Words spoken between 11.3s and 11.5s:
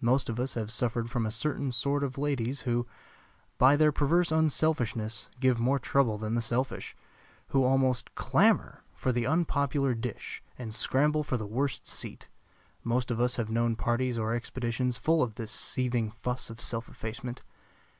the